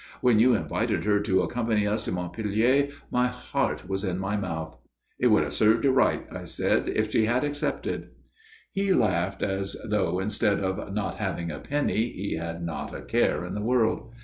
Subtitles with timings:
[0.21, 4.83] When you invited her to accompany us to Montpellier my heart was in my mouth."
[5.19, 8.09] "It would have served you right," I said, "if she had accepted."
[8.71, 13.45] He laughed as though, instead of not having a penny, he had not a care
[13.45, 14.11] in the world.